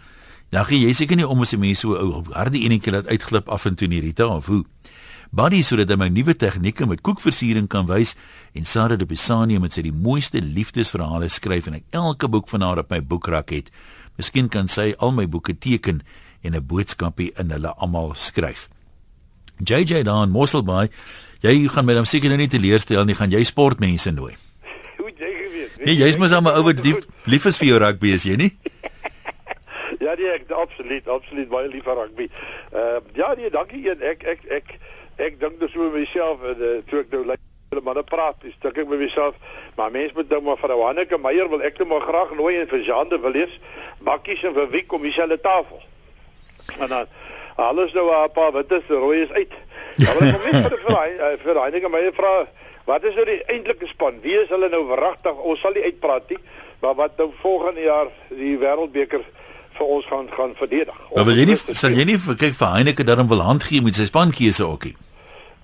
[0.54, 3.48] Dan gee jy seker nie om as 'n mens so ou harde enetjie laat uitglip
[3.48, 4.64] af en toe nie Rita of hoe.
[5.37, 8.14] Buddy sodat hy my nuwe tegnieke met koekversiering kan wys
[8.57, 12.64] en Sarah De Pisani met sy die mooiste liefdesverhale skryf en ek elke boek van
[12.64, 13.68] haar op my boekrak het.
[14.16, 16.01] Miskien kan sy al my boeke teken
[16.40, 18.70] en 'n boodskapie in hulle almal skryf.
[19.61, 20.88] JJ daar in Mosselbaai,
[21.42, 24.37] jy gaan my dan seker nou nie teleurstel nie, gaan jy sportmense nooi.
[24.96, 25.85] Hoe jy geweet?
[25.85, 28.37] Nee, jy's mos al 'n ou wat lief lief is vir jou rugby, is jy
[28.37, 28.57] nie?
[30.01, 32.29] Ja, nee, ek absoluut, absoluut baie lief vir rugby.
[32.72, 34.01] Ehm uh, ja, nee, dankie een.
[34.03, 34.79] Ek ek ek
[35.18, 38.79] ek dink dus oor myself en uh, toe ek nou hulle manne praat, dis dink
[38.79, 39.35] ek by myself,
[39.76, 42.68] maar mense moet dink maar vir Hanneke Meyer wil ek net maar graag nooi en
[42.68, 43.59] vir Jean de Villiers,
[44.05, 45.83] bakkies en vir wie kom dieselfde tafel.
[46.81, 47.07] En dan
[47.57, 49.52] alles nou 'n paar wit is, rooi is uit.
[49.96, 52.46] Ja, maar ek kom net vir vir hy- vir Hanneke Meyer vra
[52.87, 54.20] Wat is nou die eintlike span?
[54.22, 55.35] Wie is hulle nou verragtig?
[55.42, 56.38] Ons sal nie uitpraat nie,
[56.81, 59.24] maar wat nou volgende jaar die wêreldbeker
[59.74, 60.94] vir ons gaan gaan verdedig.
[61.14, 63.94] Maar wil jy nie sal jy nie kyk vir Heineke daarom wil hand gee met
[63.98, 64.94] sy spankeuse ookie?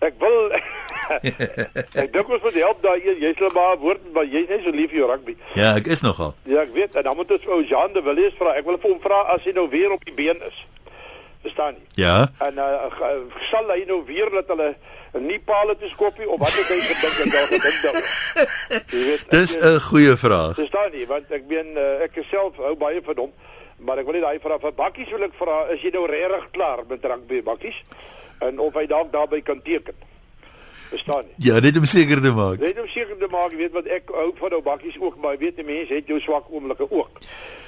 [0.02, 0.52] Ek wil
[2.02, 3.18] Ek dink ons moet help daai een.
[3.20, 5.34] Jy's hulle maar woord, maar jy's net so lief vir jou rugby.
[5.58, 6.34] Ja, ek is nogal.
[6.48, 6.94] Ja, ek weet.
[6.96, 8.54] En dan moet ons ou Jean de Villiers vra.
[8.58, 10.62] Ek wil vir hom vra as hy nou weer op die been is.
[11.42, 12.04] Verstaan jy?
[12.04, 12.16] Ja.
[12.46, 12.88] En uh,
[13.50, 14.72] sal hy nou weer dat hulle
[15.20, 18.12] nie paal te skoppie of wat het hy gedink en daar gedink daaroor?
[18.94, 19.24] Jy weet.
[19.34, 20.54] Dis 'n goeie vraag.
[20.56, 21.02] Verstaan jy?
[21.10, 23.34] Want ek meen uh, ek self hou baie van hom,
[23.82, 26.46] maar ek wil net daai vra vir Bakkies wil ek vra, is jy nou regtig
[26.56, 27.82] klaar met rugby Bakkies?
[28.42, 29.94] En of hy dalk daarby kan teken.
[30.92, 31.35] Verstaan jy?
[31.48, 32.59] Ja, net om seker te maak.
[32.61, 35.57] Net om seker te maak, weet wat ek hou van ou bakkies ook, maar weet
[35.57, 37.22] die mense het jou swak oomblikke ook.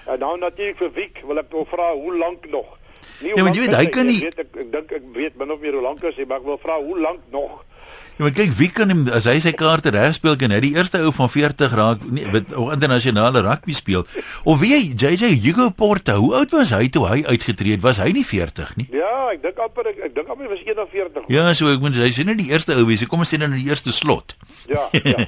[0.04, 2.74] En nou natuurlik vir Wiek wil ek nog vra hoe lank nog?
[3.22, 5.06] Nie hoe Ja, lank jy weet, hy kan nie- Ek weet ek, ek dink ek
[5.14, 7.64] weet min of meer hoe lank is hy, maar ek wil vra hoe lank nog?
[8.14, 10.76] Ja, maar kyk, wie kan hom as hy sy kaarte reg speel kan hy die
[10.76, 14.04] eerste ou van 40 raak nie met internasionale rugby speel.
[14.46, 17.82] Of wie JJ Hugo Porta, hoe oud was hy toe hy uitgetree het?
[17.82, 18.86] Was hy nie 40 nie?
[18.94, 21.26] Ja, ek dink amper ek, ek dink amper was 41.
[21.34, 23.02] Ja, so ek moet hy sien nie die eerste ou wees.
[23.10, 24.36] Kom ons sê dan in die eerste slot.
[24.70, 25.18] Ja, ja.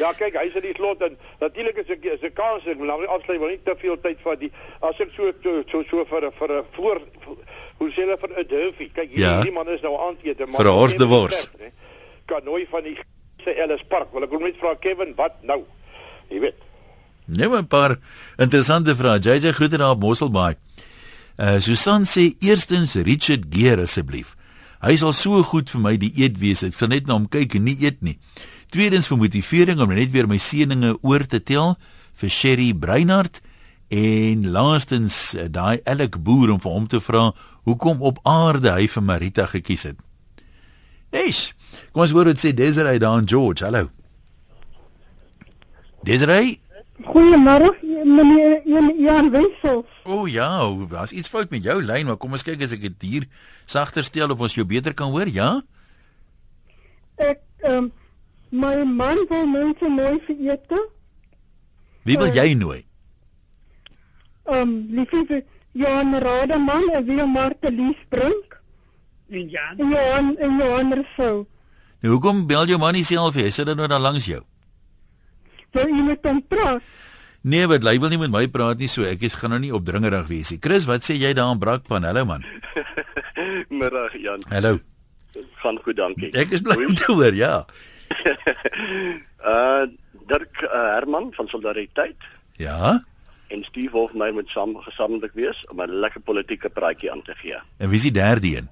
[0.00, 3.04] ja, kyk, hy's in die slot en natuurlik is ek is 'n kans ek nou
[3.04, 6.32] afsluit wil nie te veel tyd vat die as ek so so so, so vir
[6.40, 6.98] vir 'n voor
[7.78, 8.88] hoe sê hulle vir 'n Durfie.
[8.96, 9.52] Kyk, hierdie Ja.
[9.52, 11.50] man is nou aandete maar Vir 'n Horst de Wors.
[12.26, 12.96] Kanooi van die
[13.44, 14.12] se Ellis Park.
[14.12, 15.62] Wil ek hom net vra Kevin, wat nou?
[16.30, 16.60] Jy weet.
[17.26, 17.98] Net 'n paar
[18.38, 19.18] interessante vrae.
[19.18, 20.54] JJ groete daar op Mosselbaai.
[21.38, 24.36] Uh Susan sê eerstens Richard Gere asseblief.
[24.80, 26.62] Hy sal so goed vir my die eet wees.
[26.62, 28.18] Ek sal net na hom kyk en nie eet nie.
[28.70, 31.76] Tweedens vir motivering om net weer my seëninge oor te tel
[32.20, 33.40] vir Sherry Breinhardt
[33.88, 37.32] en laastens uh, daai Alec Boer om vir hom te vra
[37.64, 39.96] hoekom op aarde hy vir Marita gekies het.
[41.14, 41.54] Eish.
[41.92, 43.64] Kom ons hoor wat sê Desiree daar in George.
[43.64, 43.88] Hallo.
[46.04, 46.60] Desiree?
[47.04, 48.62] Goeiemôre meneer
[49.02, 49.86] Jan- Wessels.
[50.04, 50.48] O oh, ja,
[50.90, 53.26] daar's iets fout met jou lyn, maar kom ons kyk as ek dit hier
[53.66, 55.62] sagter stel of ons jou beter kan hoor, ja?
[57.16, 57.92] Ek ehm um,
[58.54, 60.78] my man wil mense mooi vir ete.
[62.06, 62.84] Wie wil jy nooi?
[64.46, 65.42] Ehm um, liefie
[65.74, 68.60] Johan Rademan en Willem Martelies Brink.
[69.30, 69.78] En Jan.
[69.78, 71.46] En Johan en Johan Rousseau.
[72.04, 74.42] Nou hoekom bel jou man nie self jy sit dan nou daar langs jou?
[75.72, 76.82] Wil jy met hom praat?
[77.44, 79.72] Nee, wat hy wil nie met my praat nie, so ek is gaan nou nie
[79.72, 80.58] opdringerig wees nie.
[80.64, 82.04] Chris, wat sê jy daar aan Brakpan?
[82.04, 82.44] Hallo man.
[83.80, 84.44] Middag Jan.
[84.52, 84.78] Hallo.
[85.64, 86.28] Gaan goed, dankie.
[86.36, 87.64] Ek is bly om te hoor, ja.
[89.54, 89.84] uh
[90.24, 92.22] Dirk uh, Herman van Solidariteit
[92.56, 92.94] Ja.
[93.52, 97.34] en Steve Wolf my moet saam gesamentlik wees om 'n lekker politieke praatjie aan te
[97.40, 97.58] gee.
[97.76, 98.68] En wie is die derde een?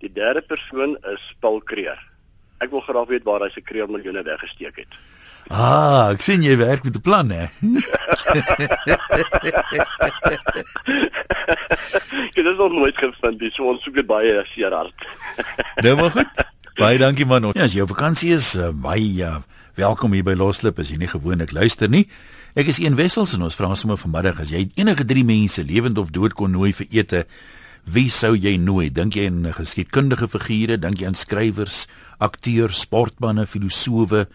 [0.00, 2.00] Die derde persoon is Paul Creer.
[2.58, 4.92] Ek wil graag weet waar hy sy Creer miljoene weggesteek het.
[5.48, 7.46] Ah, ek sien jy werk met 'n plan hè.
[12.34, 15.06] Dit is nog nooit gevind nie, so ons soek dit baie seer hard.
[15.84, 16.26] nou maar goed.
[16.78, 17.42] Baie dankie man.
[17.54, 19.36] Ja, as jou vakansie is, uh, baie uh,
[19.74, 22.08] welkom hier by Loslip as jy nie gewoonlik luister nie.
[22.54, 25.98] Ek is een wessels en ons vra sommer vanmiddag as jy enige drie mense lewend
[25.98, 27.24] of dood kon nooi vir ete,
[27.88, 28.90] wie sou jy nooi?
[28.92, 31.86] Dink jy aan geskiedkundige figure, dink jy aan skrywers,
[32.22, 34.26] akteurs, sportmense, filosowe,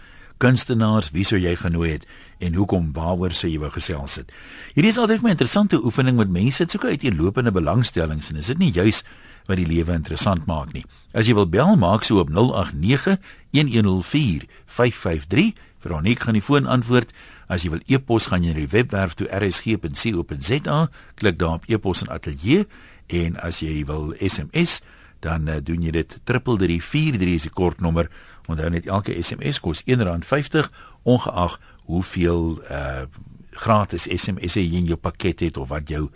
[0.43, 2.07] kunstenaars, wie sou jy genooi het
[2.43, 2.89] en hoekom?
[2.95, 4.31] Waaroor sou jy wou gesels het?
[4.75, 8.47] Hierdie is altyd 'n interessante oefening met mense, dit soek uit uiteenlopende belangstellings en is
[8.47, 9.03] dit nie juis
[9.47, 10.85] wat die lewe interessant maak nie.
[11.13, 13.19] As jy wil bel, maak so op 089
[13.51, 15.53] 1104 553.
[15.79, 17.11] Veronique gaan die foon antwoord.
[17.47, 22.01] As jy wil e-pos, gaan jy na die webwerf toe rsg.co.za, klik daar op e-pos
[22.01, 22.65] en ateljee
[23.07, 24.81] en as jy wil SMS,
[25.23, 28.09] dan uh, doen jy dit 3343 is die kortnommer.
[28.47, 30.71] Onthou net elke SMS kos R1.50
[31.03, 33.05] ongeag hoeveel uh
[33.53, 36.07] gratis SMS jy in jou pakket het of wat jou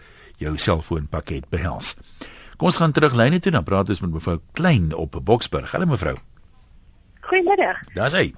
[0.42, 1.94] jou selfoonpakket behels.
[2.58, 5.72] Kom ons gaan terug lyne toe dan praat ons met mevrou Klein op Boksburg.
[5.72, 6.16] Hallo mevrou.
[7.30, 7.84] Goeiemiddag.
[7.94, 8.32] Daar's hy.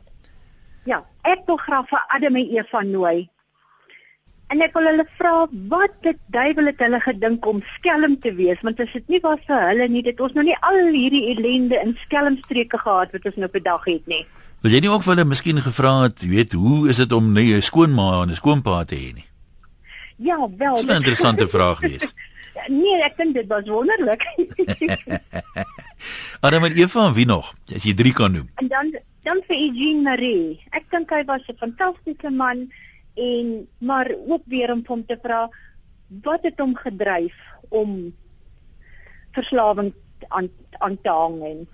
[0.88, 3.30] Ja, ek wil graag vir Adam en Eva nooi.
[4.50, 5.34] En ek wil hulle vra
[5.70, 9.42] wat dit duiwel het hulle gedink om skelm te wees, want as dit nie was
[9.46, 13.38] vir hulle nie, dit ons nou nie al hierdie ellende in skelmstreke gehad wat ons
[13.44, 14.24] nou per dag het nie.
[14.66, 17.54] Wil jy nie ook vir hulle miskien gevra het, weet, hoe is dit om nie
[17.54, 19.28] 'n skoonma en 'n skoonpa te hê nie?
[20.18, 20.76] Ja, wel.
[20.76, 22.14] Dis 'n interessante vraag wees.
[22.82, 24.26] nee, ek dink dit was wonderlik.
[26.46, 27.54] Adam en Eva en wie nog?
[27.76, 28.50] As jy drie kan noem.
[28.56, 28.92] en dan
[29.24, 30.60] dan vir Eugene Marie.
[30.72, 32.72] Ek dink hy was 'n fantastiese man
[33.16, 35.50] en maar ook weer om hom te vra
[36.24, 37.36] wat het hom gedryf
[37.70, 38.14] om
[39.32, 39.94] verslawing
[40.28, 41.68] aan aan te hang en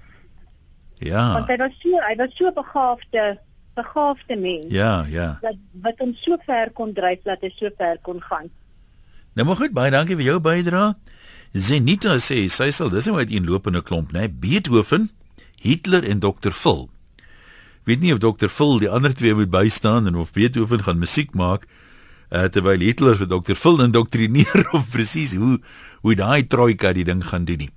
[0.99, 1.33] Ja.
[1.33, 3.39] want hy was so hy was so begaafde
[3.75, 5.37] begaafde mens Ja, ja.
[5.41, 8.49] dat wat hom so ver kon dryf dat hy so ver kon gaan.
[9.35, 10.93] Nou maar goed, baie dankie vir jou bydrae.
[11.51, 14.29] Zenita sê sy sal dis nou uit een lopende klomp, né?
[14.31, 15.09] Beethoven,
[15.61, 16.51] Hitler en Dr.
[16.55, 16.89] Phil.
[17.85, 18.49] Weet nie of Dr.
[18.49, 21.67] Phil die ander twee moet bystaan en of Beethoven gaan musiek maak
[22.33, 23.53] uh, terwyl Hitler vir Dr.
[23.53, 25.59] Phil indoktrineer of presies hoe
[26.01, 27.69] hoe daai trojka die ding gaan doen nie.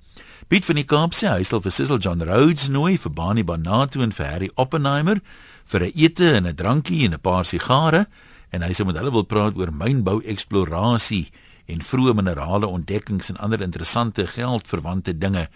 [0.49, 4.01] Piet van die Kaap sê hy sal vir Cecil John Rhodes nooi vir Bani Banato
[4.01, 5.21] en vir Harry Oppenheimer
[5.69, 8.07] vir 'n ete en 'n drankie en 'n paar sigare
[8.49, 11.29] en hy sê met hulle wil praat oor mynbou eksplorasie
[11.67, 15.47] en vroeë minerale ontdekkings en ander interessante geldverwante dinge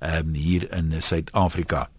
[0.00, 1.91] um, hier in Suid-Afrika.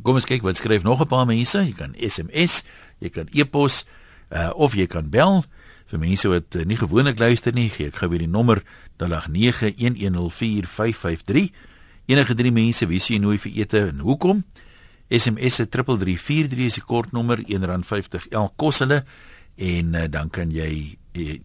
[0.00, 1.58] Kom ons kyk wat skryf nog 'n paar mense.
[1.58, 2.64] Jy kan SMS,
[2.98, 3.84] jy kan e-pos
[4.30, 5.44] uh, of jy kan bel
[5.86, 7.68] vir mense wat uh, nie gewoonlik luister nie.
[7.68, 8.62] Gee ek gou weer die nommer
[8.96, 11.52] 0891104553.
[12.06, 14.44] Enige drie mense wie sien nooi vir ete en hoekom?
[15.12, 19.04] SMS se 3343 is die kortnommer R1.50 elk kos hulle
[19.56, 20.96] en uh, dan kan jy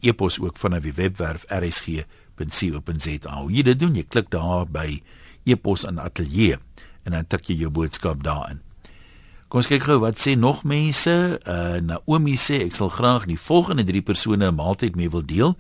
[0.02, 3.42] e-pos ook vanaf die webwerf rsg.co.za.
[3.42, 5.04] Hoe jy dit doen, jy klik daar by
[5.44, 6.56] e-pos aan ateljee
[7.08, 8.60] en dan tik jy jou boodskap daarin.
[9.48, 11.14] Kom ons kyk gou wat sê nog mense.
[11.48, 15.56] Uh Naomi sê ek sal graag die volgende drie persone 'n maaltyd mee wil deel.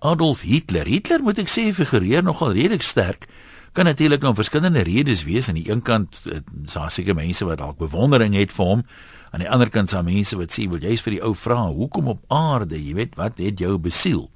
[0.00, 0.86] Adolf Hitler.
[0.86, 3.28] Hitler moet ek sê figureer nogal redelik sterk.
[3.72, 5.48] Kan natuurlik nou verskillende redes wees.
[5.48, 6.22] Aan die een kant
[6.64, 8.82] is daar seker mense wat dalk bewondering het vir hom.
[9.30, 11.68] Aan die ander kant is daar mense wat sê, "Wil jy's vir die ou vra,
[11.68, 14.30] hoekom op aarde, jy weet, wat het jou besiel?"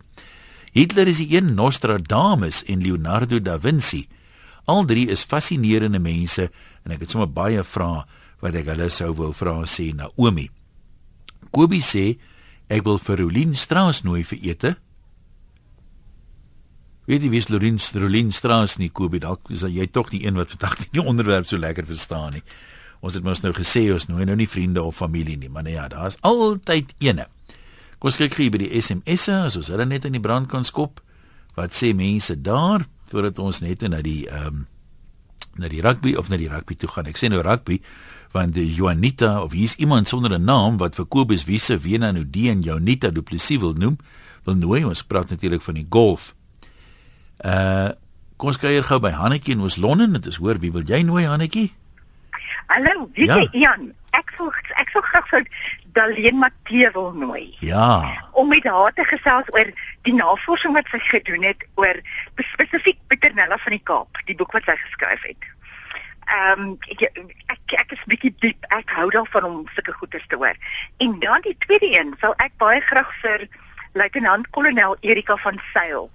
[0.72, 4.08] Hitler is die een Nostradamus en Leonardo da Vinci.
[4.70, 6.48] Al drie is fascinerende mense
[6.84, 8.04] en ek het sommer baie vrae
[8.42, 10.48] wat ek hulle sou wou vra sê Naomi.
[11.54, 12.16] Kobie sê
[12.72, 14.74] ek wil vir Rolien Strauss nooi vir ete.
[17.06, 20.38] Weet jy wie is Rolien Rolien Strauss nie Kobie dalk is jy tog die een
[20.38, 22.44] wat vandag die onderwerp so lekker verstaan nie.
[23.02, 25.74] Ons het mos nou gesê ons nooi nou nie vriende of familie nie, maar nee
[25.74, 27.26] ja, daar's altyd ene.
[27.98, 30.64] Kom ons kyk gou by die SMS'e, as ons hulle net in die brand kan
[30.66, 31.02] skop.
[31.58, 34.68] Wat sê mense daar voordat ons net na die ehm um,
[35.60, 37.10] na die rugby of na die rugby toe gaan.
[37.10, 37.82] Ek sê nou rugby
[38.32, 42.48] want die Juanita of hier's iemand sonder 'n naam wat vir Kobus Wisse Wena Nudie
[42.48, 43.98] en Juanita Du Plessis wil noem,
[44.44, 44.84] wil nooi.
[44.84, 46.34] Ons praat natuurlik van die golf.
[47.44, 47.92] Uh
[48.36, 50.12] kom ons kuier gou by Hannetjie in Oos-London.
[50.12, 51.72] Dit is hoor wie wil jy nooi Hannetjie?
[52.66, 53.48] Hallo, wie ja.
[53.52, 53.92] Jan?
[54.32, 54.48] Ek sou
[54.80, 55.48] ek sou graag vir
[55.92, 57.56] Daleen Matthee wil nooi.
[57.60, 58.00] Ja.
[58.32, 59.68] Om met haar te gesels oor
[60.08, 62.00] die navorsing wat sy gedoen het oor
[62.52, 65.50] spesifiek Peternella van die Kaap, die boek wat sy geskryf het.
[66.32, 67.04] Ehm um, ek,
[67.52, 68.64] ek ek is bietjie diep.
[68.72, 70.56] Ek hou daarvan om sulke goeie te hoor.
[71.04, 73.48] En dan die tweede een, sal ek baie graag vir
[73.92, 76.08] Luitenant-kolonel Erika van Sail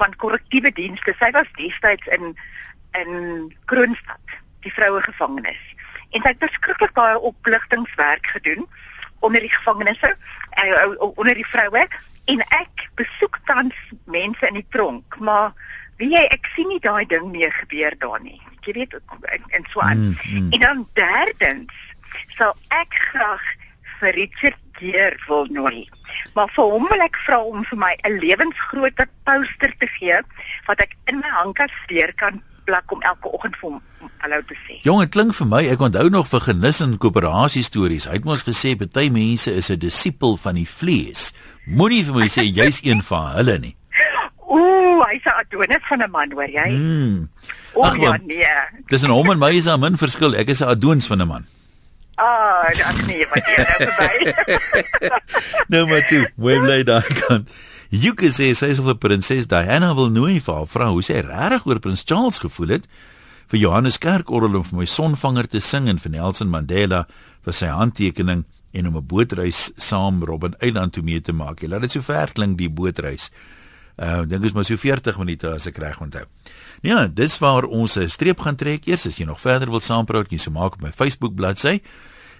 [0.00, 1.14] van korrektiewe dienste.
[1.20, 2.34] Sy was destyds in
[2.98, 5.62] in Kroonstad, die vroue gevangenis.
[6.14, 8.66] En sy het beskiklik baie opligtingswerk gedoen
[9.24, 11.86] onder die gevangenes, uh, onder die vroue
[12.30, 15.52] en ek besoek tans mense in die tronk, maar
[16.00, 18.40] weet jy, ek sien nie daai ding meer gebeur daar nie.
[18.64, 20.00] Jy weet en so aan.
[20.00, 20.52] Mm, mm.
[20.56, 21.82] En dan derdens
[22.38, 23.44] sal ek graag
[23.98, 25.84] vir Richard Geer wil nooi.
[26.34, 30.18] Maar vir hom wil ek vra om vir my 'n lewensgrootte poster te gee
[30.66, 33.80] wat ek in my hangkasteel kan plak om elke oggend vir hom
[34.24, 34.78] hallo te sê.
[34.82, 38.08] Jong, dit klink vir my, ek onthou nog vir genis en koöperasie stories.
[38.10, 41.32] Hy het mos gesê party mense is 'n disipel van die vlees.
[41.66, 43.76] Moenie vir my sê jy's een van hulle nie.
[44.54, 46.68] Ooh, hy's 'n adonis van 'n man, hoor jy?
[46.70, 47.28] Mm.
[47.82, 48.46] Ag ja, nee.
[48.88, 50.34] Dis 'n hom en my is 'n min verskil.
[50.34, 51.46] Ek is 'n adonis van 'n man.
[52.16, 54.32] Ah, dan nee, wat jy nou verby.
[55.66, 57.46] nou maar toe, hoe bly daai kan.
[57.94, 60.96] Juke sê sy is vir prinses Diana wil nooi vir haar vrou.
[61.04, 62.88] Sê regtig oor prins Charles gevoel het
[63.52, 67.04] vir Johannes Kerkorrel om vir my sonvanger te sing en vir Nelson Mandela
[67.46, 68.42] vir sy handtekening
[68.74, 71.62] en om 'n bootreis saam Robben Eiland toe mee te maak.
[71.62, 73.30] Jy laat dit so ver klink die bootreis.
[73.96, 76.24] Uh ek dink is maar so 40 minute as ek reg onthou.
[76.82, 78.88] Ja, dis waar ons 'n streep gaan trek.
[78.88, 81.80] Eers as jy nog verder wil saampraat, jy so maak op my Facebook bladsy.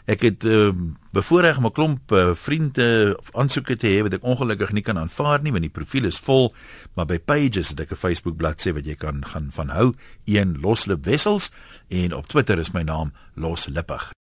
[0.04, 0.68] Ek het uh,
[1.16, 4.98] bevoorreg om 'n klomp uh, vriende of aansoeke te hê wat ek ongelukkig nie kan
[5.00, 6.52] aanvaar nie want die profiel is vol,
[6.92, 9.94] maar by Pages het ek 'n Facebook bladsy wat jy kan gaan van hou,
[10.28, 11.50] een loslip wessels
[11.88, 14.12] en op Twitter is my naam loslippig.